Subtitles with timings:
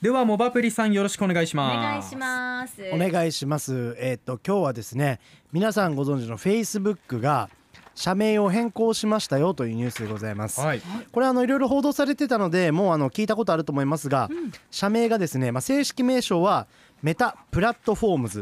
[0.00, 3.94] ではモバプリさんよろしくお願いしおます願いしますお願いします。
[3.98, 5.20] えっ、と今日はですね、
[5.52, 7.50] 皆さんご存知の Facebook が
[7.94, 10.58] 社名を変更しましたよというニュースでございます。
[10.58, 10.80] はい
[11.12, 14.30] これあのいろいろ報道されてたので、もうあの聞いたことあると思いますが、
[14.70, 16.66] 社名がですね、まあ正式名称は
[17.02, 18.40] メタプラットフォームズ。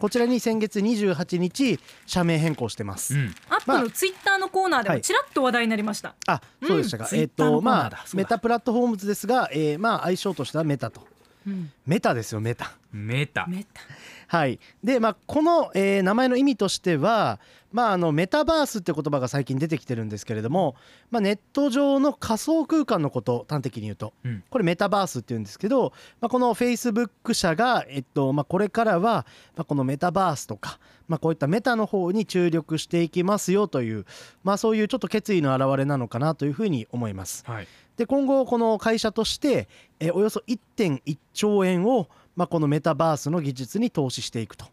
[0.00, 3.14] こちらに先月28日社名変更してます。
[3.14, 3.34] うん。
[3.50, 7.08] アップのツイッターのコーナーでもちらっと話題になりました、あ、そうでしたか。
[7.12, 11.06] うんえっ、ーナーまあメタプラットフォームズですが、えー、まあ愛称としてはメタと。
[11.46, 11.70] うん。
[11.86, 12.72] メタですよメタ。
[12.92, 13.46] メタ。
[13.46, 13.82] メタ
[14.30, 17.40] はい、で、まあ、この、えー名前の意味としては、
[17.72, 20.76] まあ、あのメタバースって言葉が最近出てきてるんですけれども、
[21.10, 24.12] まあ、ネット上の仮想空間のこと端的に言うと。
[24.24, 24.44] うん。
[24.48, 29.26] これメタバースって言うんですけど、まあ、このフェイスブック社が、えっとまあ、これからは、
[29.56, 34.06] まあ、このメタバースとか、まあ、こういったメタの方に注力していきますよという、
[34.44, 37.42] まあ、そういうちょっと決意の表れなのかなというふうに思います。
[37.46, 37.68] はい。
[37.96, 39.68] で今後この会社として、
[39.98, 42.08] えーおよそ1.1兆円を、
[42.40, 44.64] まあ、このメタバースの技術に投資していくと、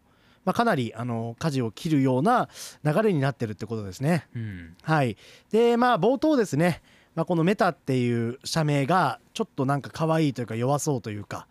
[0.46, 2.48] まあ、かなりあの舵を切るような
[2.82, 4.26] 流れになってるってことですね。
[4.34, 4.74] うん。
[4.80, 5.18] はい、
[5.50, 6.80] でまあ冒頭ですね、
[7.14, 11.46] まあ、このメタっていう社名がちょっとなんか可愛いというか弱そうというか。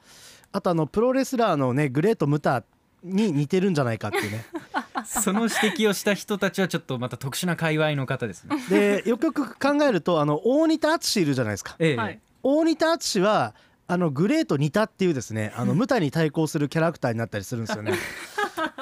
[0.52, 2.64] あとあのプロレスラーのねグレート・ムタ
[3.04, 4.44] に似てるんじゃないかっていうね。
[5.06, 8.58] その指摘をした人たちはちょっとまた特殊な界隈の方ですね。
[8.72, 11.76] でよくよく考えるとあの大仁田敦いるじゃないですか。
[11.78, 11.96] ええ。
[11.96, 12.20] はい。
[12.42, 13.54] 大仁田敦は
[13.90, 17.94] あのグレート似たっていうですねあの ムタに対抗するキャラクターになったりするんですよね。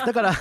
[0.05, 0.33] だから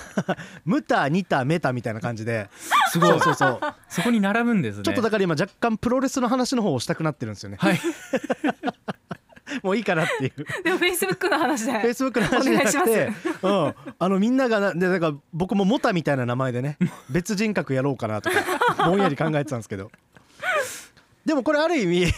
[0.65, 2.49] ムタニタメタみたいな感じで
[2.91, 3.21] すごい。
[3.21, 4.83] そうそうそこに並ぶんですね。
[4.83, 7.57] ちょっとだから今若干プロレスの話の方をしたくなってるんですよね。
[7.61, 7.81] はい。
[9.63, 10.63] もういいかなっていう。
[10.65, 11.73] でもフェイスブックの話で。
[11.73, 16.79] フェイスブックの話じゃなくてお願いし、うん、あのみんながなでだから僕もメタみたいな名前でね
[17.11, 19.91] 別人格やろうかなとかぼんやり考えてたんですけど。
[21.25, 22.13] でもこれある意味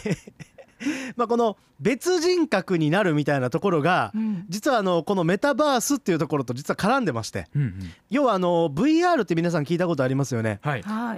[1.16, 4.44] まあこの別人格になるみたいなところが、うん。
[4.48, 7.74] 実はあのこのメタバースっていうところと実は絡んでましてうんうん。
[8.10, 10.60] 要はあの VR って皆さん聞いたことありますよね。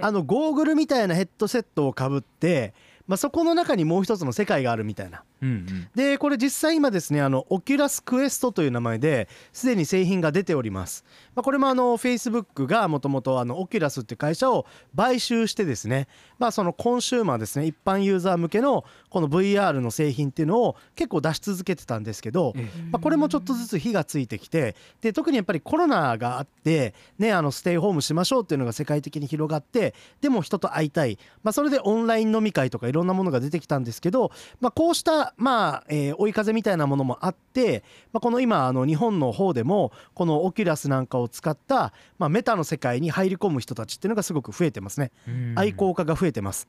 [0.01, 2.73] あのゴーグルみたいなヘッドセットをかぶって、
[3.09, 5.23] まあ、そこの中にもう一つの世界があるみたいな。
[5.41, 5.89] うんうん。
[5.95, 11.03] でこれ実際今ですねあのオキュラスクエストという名前ですでに製品が出ております、
[11.33, 45.11] まあ、これもあの Facebook がもともとあのオキュラスっていう会社を買収してですねまあそのコンシューマーですね一般ユーザー向けのこの VR の製品っていうのを結構出し続けてたんですけど、えまあ、これもちょっとずつ火がついてきてで特にやっぱりコロナがあって、ね、あのステイホームしましょうっていうのが世界的に広がってでも人と会いたい、まあ、それでオンライン飲み会とかいろんなものが出てきたんですけど、まあ、こうした、まあえー追い風みたいなものもあって、まあ、この今あの日本の方でもこのオキュラスなんかを使った、まあ、メタの世界に入り込む人たちっていうのがすごく増えてますね。
[45.27, 45.53] うん。
[45.57, 46.67] 愛好家が増えてます。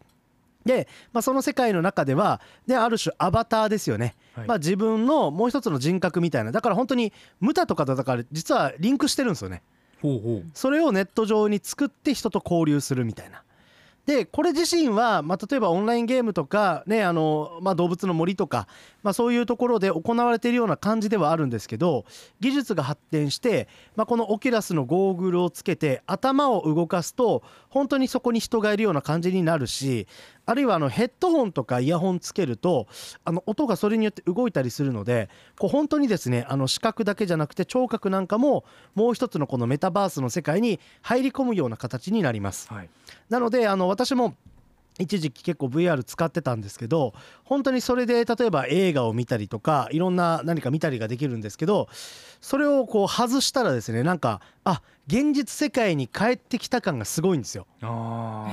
[0.65, 4.47] で、まあ、その世界の中ではである種アバターですよね、はい。
[4.47, 6.53] まあ、自分のもう一つの人格みたいな。
[6.53, 9.63] だから本当にムタとかとだから実はリンクしてるんですよね。
[10.03, 10.51] ほうほう。
[10.55, 13.43] それをネット上に作って人と交流するみたいな
[14.11, 18.67] でこれ自身は、まあ、例えばオンラインゲームとか、ねあのまあ、動物の森とか、
[19.05, 22.05] まあ、そういうところで行われているような感じではあるんですけど
[22.41, 30.09] 技術が発展して、まあ、このオキュラスのゴーグルをつけて頭を動かすと本当にそこに人がいるような感じになるし
[30.51, 32.89] あるいはあのヘッドホンとかイヤホンつけると
[33.25, 38.65] あの音がそれによって動いたりするのでこう本当にですねあの視覚だけじゃなくて聴覚なんかも
[38.97, 42.67] もう一つのこのメタバースの世界に入り込むような形になります。
[42.69, 42.91] はい
[43.29, 44.35] なのであの私も
[44.99, 51.89] 一時期結構 VR 使ってたんですけど本当にそれで例えば映画を見たりとかいろんな何か見たりができるんですけど
[52.41, 57.67] それをこう外したらですねなんかあ現実世界に帰ってきた感がすごいんですよ。
[57.83, 58.47] あ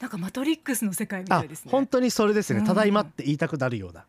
[0.00, 1.70] なんかマトリックスの世界みたあいですね。
[1.70, 2.60] 本当にそれですね。
[2.60, 2.66] うん。
[2.66, 4.04] ただいまって言いたくなるような。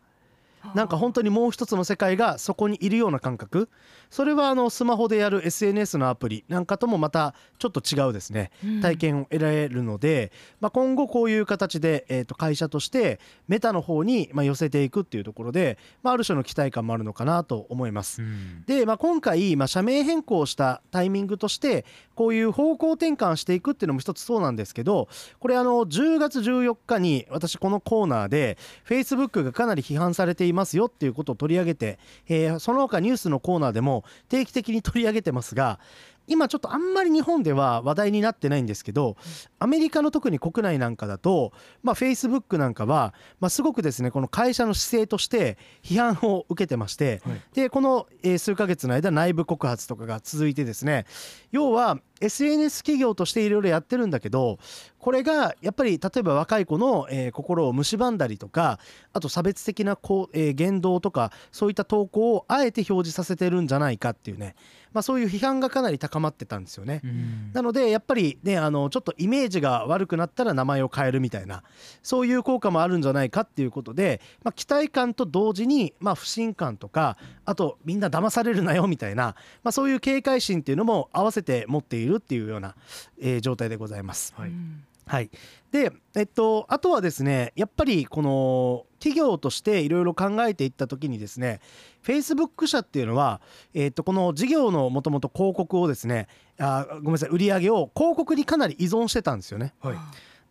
[0.73, 3.69] なんか本当にもう一つの世界がそこにいるような感覚。
[4.09, 8.51] それはあのスマホでやる SNS のアプリなんかともまたちょっと違うですね。
[8.63, 8.81] うん。
[8.81, 18.21] 体験を得られるので、まあ、今後こういう形で、えー、と会社としてメタの方にまあ寄せていくっていうところで、まあ、ある種の期待感もあるのかなと思います。
[18.21, 18.63] うん。
[18.65, 21.85] で、まあ、今回、まあ、社名変更したタイミングとして
[22.15, 25.07] こういう方向転換していくっていうのも一つそうなんですけど
[25.39, 28.57] これあの10月14日に私このコーナーで
[28.87, 35.79] Facebook がかなり批判されていますよっていうことを取り上げて、えーその他ニュースのコーナーでも定期的に取り上げてますが
[36.27, 39.17] 今ちょっとあんまり日本では話題になってないんですけど
[39.59, 47.41] アメリカの特に国内なんかだとまあ Facebook なんかはまあすごくですねこの会社の姿勢として批判を受けてましてはい。
[47.53, 51.05] でこのえー数ヶ月の間内部告発とかが続いてですね
[51.51, 54.59] 要は SNS 企業としていろいろやってるんだけど
[54.99, 58.79] これがやっぱり例えば若い子の、えー心を蝕んだりとか
[59.13, 64.55] あと差別的なこう、えー言動とかそういった投稿をあえて表示させてるんじゃないかっていうね、
[64.93, 67.01] まあ、そういう批判がかなり高まってたんですよね。
[67.03, 71.63] うんなのでやっぱりねあのちょっとイメージが悪くなったら名前を変えるみたいな
[72.03, 82.75] そういう効果もあるんじゃないかっていうことで、まあ、期待感と同時に、まあ、不信感とかあとみんな騙されるなよみたいな、まあ、そういう警戒心っていうのも合わせて持っているっていうような、
[83.19, 84.33] えー状態でございます。
[84.35, 85.29] はいうんはい、
[85.71, 91.59] で、えっと、あとはですねやっぱりこの企業としていろいろ考えていった時にですね
[92.03, 93.39] Facebook 社っていうのは、
[93.73, 96.27] えっと、この事業のもともと広告をですね
[96.59, 99.73] あごめんなさい売り上げを広告にかなり依存してたんですよね。
[99.79, 99.95] はい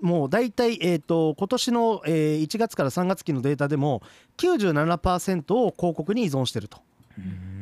[0.00, 4.02] もう大体、えー、と今年の、えー1月から3月期のデータでも
[4.36, 6.78] 97%を広告に依存してると。
[7.16, 7.53] うん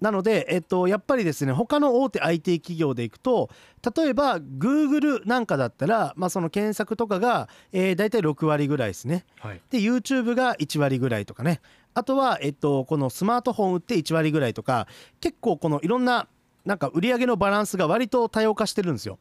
[0.00, 3.50] なので、えっと、やっぱりですね他の大手 IT 企業でいくと
[3.96, 9.24] 例えば Google なんかだったら、まあ、その検索とかが、えー、大体6割ぐらいですね。
[9.38, 9.60] はい。
[9.70, 11.60] で YouTube が1割ぐらいとかね。
[11.92, 14.86] あとは、えっと、このスマートフォン売って1割ぐらいとか
[15.20, 16.28] 結構このいろんな
[16.64, 19.18] なんか売り上げのバランスが割と多様化してるんですよ。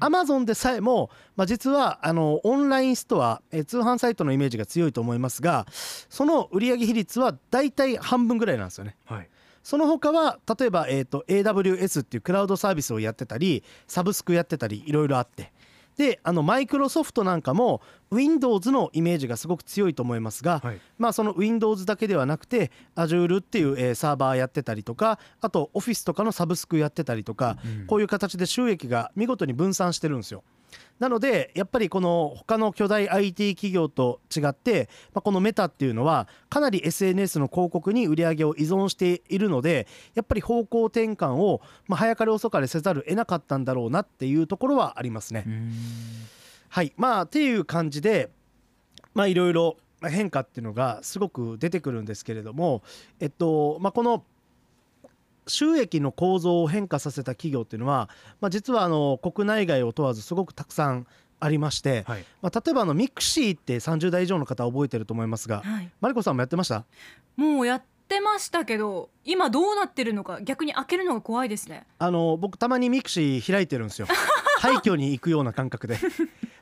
[0.00, 8.96] アマゾンでさえも、まあ、実はあのオンラインストア、えー通販サイトのイメージが強いと思いますがその売上比率は大体半分ぐらいなんですよね。
[9.04, 9.28] はい
[9.66, 15.52] その他は例えば、えー、と AWS っていうクラウドサービスをやってたりサブスクやってたりいろいろあって。
[15.96, 17.80] であのマイクロソフトなんかも
[18.12, 20.80] Windows のイメージがすごく強いと思いますが、はい。
[20.98, 27.86] まあ、その Windows だけではなくて Azure っていう、えーサーバーやってたりとかあと Office とかのサブスクやってたりとか、うん。
[27.88, 30.44] こういう形で収益が見事に分散してるんですよ。
[30.98, 45.44] なのでやっぱりこの他の巨大 IT 企業と違って、まあ、このメタっていうのはかなり SNS の広告に売り上げを依存しているのでやっぱり方向転換を、まあ、早かれ遅かれせざるを得なかったんだろうなっていうところはありますね。
[45.46, 45.72] うん
[46.68, 48.30] はいまあっていう感じで
[49.14, 52.82] まあいろいろまあ変化っていうのがすごく出てくるんですけれども
[53.20, 54.24] えっとまあこの
[55.46, 58.08] 収益の構造を変化させた企業っていうのは、
[58.40, 61.06] まあ、実はあの国内外を問わずすごくたくさん
[61.38, 62.24] ありまして、はい。
[62.42, 65.90] まあ、例えばあのミクシーって30代以上の方覚えてると思いますがはい。
[66.00, 66.84] マリコさんもやってました？
[67.36, 71.86] もうやってましたけど今どうなってるのか逆に開けるのが怖いですね。
[71.98, 74.06] あの僕たまにミクシー開いてるんですよ。
[74.58, 75.98] 廃墟に行くような感覚で。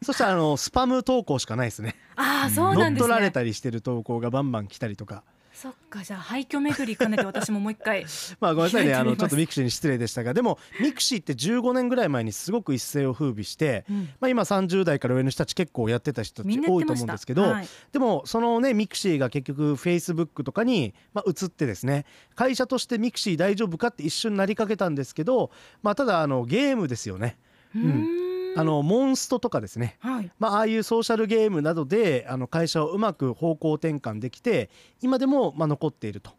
[0.03, 1.95] そしたらあのスパム投稿しかないですね。
[2.17, 3.09] ああそう乗っなんですね。
[3.09, 5.23] 取られたりしてる投稿がバンバン来たりとか
[5.55, 8.05] そっかじゃあ廃墟巡り兼ねて私ももう一回
[8.41, 14.09] まあごめんなさいねあのちょっとミクシーに失礼でしたがでもミクシーって15年ぐらい前にすごく一世を風靡して、うん。
[14.21, 17.69] まあ、今30代から上の人たち結構やってた人たち多いと思うんですけど、はい。
[17.93, 22.05] でもそのねミクシーが結局フェイスブックとかに、まあ、移ってですね
[22.35, 25.50] 会社としてミクシー大丈夫かって一瞬なりかけたんですけど、
[25.83, 27.39] まあ、ただあのゲームですよね。
[27.75, 34.71] うーんあのモンストとかですねはいまあ、ああいうソーシャルゲームなどであの会社をうまく方向転換できて
[35.01, 36.31] 今でもまあ残っていると。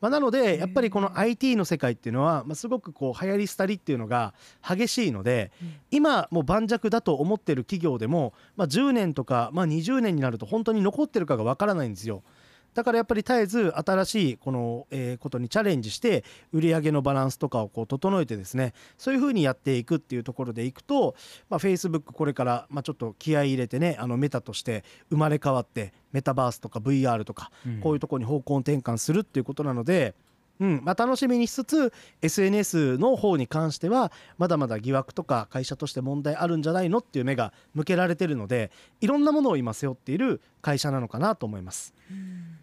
[0.00, 4.32] まあ、なのでやっぱりこの IT の世界っていうのはまあすごくこう流行り廃りっていうのが
[4.62, 12.22] 激しいのでうん今もう盤石だと思ってる企業でもまあ10年とかまあ20年になると本当に残ってるかがわからないんですよ。
[12.74, 21.14] だからやっぱり絶えず新しいこのえーことにチャレンジして売り上げのバランスとかをこう整えてですねそういうふうにやっていくっていうところでいくと、
[21.48, 30.14] まあ、Facebook これからまあちょっと気合い入れてねあのメタとして生まれ変わってメタバースとか VR とかうんこういうところに方向転換するっていうことなので。
[30.60, 31.92] うんまあ、楽しみにしつつ
[32.22, 41.94] SNS の方に関してはまだまだ疑惑とか会社として問題あるんじゃないのっていう目が向けられてるのでいろんなものを今背負っている会社なのかなと思います。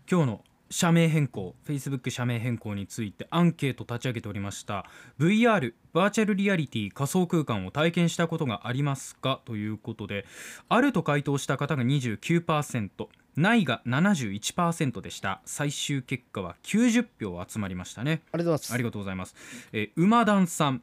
[0.09, 4.85] 今日の社名変更 Facebook 社名変更についてアンケート立ち上げておりました
[5.19, 9.41] VR バーチャルリアリティ仮想空間を体験したことがありますか？
[9.45, 10.25] ということで
[10.69, 12.89] あると回答した方が29%
[13.35, 18.73] ないが71%でした最終結果は90票集まりましたねありがとうございます。
[18.73, 19.35] ありがとうございます。
[19.73, 20.81] えー、馬団さん。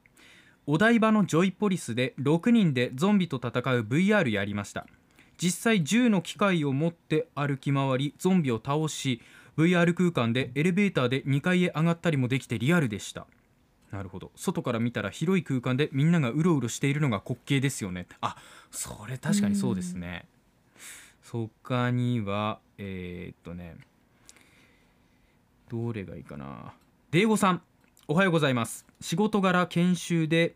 [0.65, 4.87] お台場のジョイポリスで6人でゾンビと戦う VR やりました。
[5.43, 9.21] 実際銃の機械を持って歩き回りゾンビを倒し
[9.59, 13.27] VR 空間でエレベーターで2階へ上がったりもできてリアルでした。
[13.91, 14.31] なるほど。
[14.37, 18.07] 外から見たら広い空間でみんながうろうろしているのが滑稽ですよね。
[18.21, 18.37] あ
[18.71, 20.27] それ確かにそうですね。
[21.29, 23.75] 他にはえーっとね
[25.69, 26.73] どれがいいかな。
[27.11, 27.63] デーゴさん
[28.07, 28.87] おはようございます。
[29.01, 30.55] 仕事柄研修で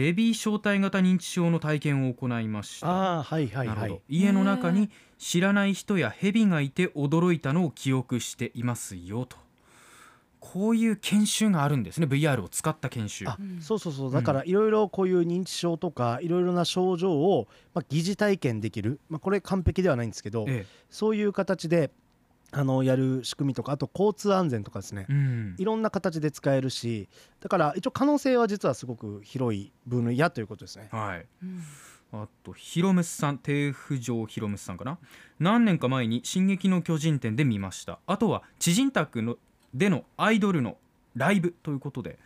[0.00, 2.88] レビー小体型認知症の体験を行いました。
[2.88, 3.92] ああはいはいなるほど。
[3.94, 4.88] はい家の中に
[5.18, 9.36] 知らない人や蛇がいて驚いたのを記憶していますよと。
[10.38, 12.06] こういう研修があるんですね。
[12.06, 13.28] VR を使った研修。
[13.28, 13.60] あうん。
[13.60, 14.12] そうそうそう。
[14.12, 20.64] だからいろいろこういう認知症とかいろいろな症状を、まあ、疑似体験できる、まあ、これ完璧ではないんですけど、え。
[20.88, 21.90] そういう形で
[22.52, 25.06] あのやる仕組みとかあと交通安全とかですね。
[25.08, 25.54] えうん。
[25.58, 27.08] いろんな形で使えるし
[27.40, 30.88] だから一応可能性は実はすごく広い分野ということですね。
[30.90, 31.26] はい。
[31.42, 31.62] うん。
[32.12, 34.98] あとヒロムスさん低浮上ヒロムスさんかな。
[35.38, 38.00] 何年か前に「進撃の巨人」展で見ました。
[38.06, 39.36] あとは知人宅の
[39.72, 40.76] でのアイドルの
[41.14, 42.18] ライブということで。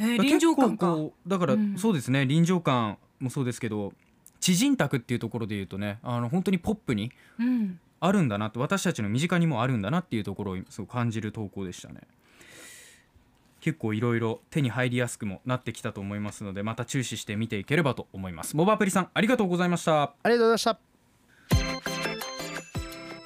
[0.00, 0.96] えー臨場感か。
[1.26, 1.78] だから、うん。
[1.78, 3.92] そうですね臨場感もそうですけど
[4.40, 12.02] 知人宅っていうところで言うとねあの本当にポップにうんあるんだなって私たちの身近にもあるんだなっていうところをすごく感じる投稿でしたね。
[13.60, 18.56] 結構いろいろ手に入りやすくもなってきたと思いますのでまた注視して見ていければと思います。
[18.56, 20.02] モバアプリさんありがとうございました。
[20.02, 20.78] ありがとうございました。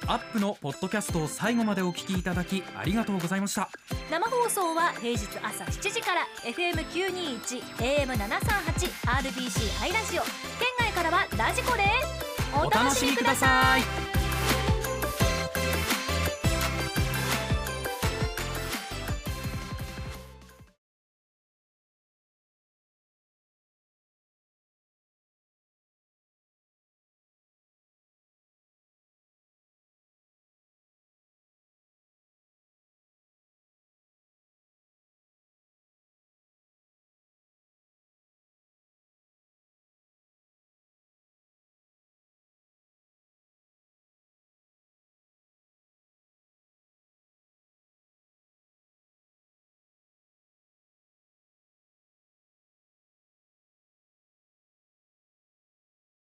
[0.07, 3.69] アップのポッドキャストを最後までお聞きいただきありがとうございました。
[4.09, 10.23] 生放送は平日朝7時から FM921 AM738 RBC ハイラジオ。
[10.23, 10.31] 県
[10.79, 14.18] 外からはラジコですお楽しみください